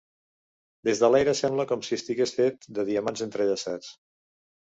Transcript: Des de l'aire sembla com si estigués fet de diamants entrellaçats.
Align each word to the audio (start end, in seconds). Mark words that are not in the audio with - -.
Des 0.87 1.01
de 1.01 1.09
l'aire 1.15 1.35
sembla 1.39 1.65
com 1.71 1.83
si 1.87 1.95
estigués 1.97 2.33
fet 2.39 2.65
de 2.79 2.87
diamants 2.89 3.23
entrellaçats. 3.27 3.93